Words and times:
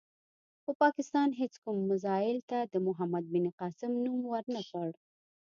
خو 0.61 0.71
پاکستان 0.83 1.29
هېڅ 1.39 1.53
کوم 1.63 1.77
میزایل 1.89 2.37
ته 2.49 2.59
د 2.73 2.75
محمد 2.87 3.23
بن 3.33 3.45
قاسم 3.59 3.91
نوم 4.05 4.19
ور 4.31 4.45
نه 4.55 4.61
کړ. 4.71 4.89